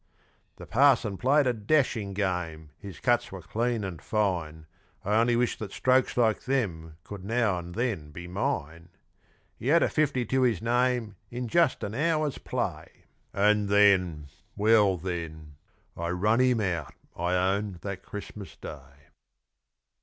[0.55, 4.65] The Parson played a dashing game, his cuts were clean and fine;
[5.05, 8.89] I only wish that strokes like them could now and then be mine.
[9.59, 14.97] He had a fifty to his name in just an hour's play, And then well,
[14.97, 15.57] then
[15.95, 19.05] I run him out, I own, that Christmas Day.